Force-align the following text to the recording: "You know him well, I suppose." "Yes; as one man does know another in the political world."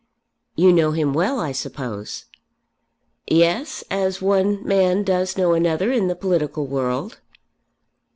"You 0.55 0.73
know 0.73 0.93
him 0.93 1.13
well, 1.13 1.39
I 1.39 1.51
suppose." 1.51 2.25
"Yes; 3.27 3.83
as 3.91 4.19
one 4.19 4.65
man 4.65 5.03
does 5.03 5.37
know 5.37 5.53
another 5.53 5.91
in 5.91 6.07
the 6.07 6.15
political 6.15 6.65
world." 6.65 7.19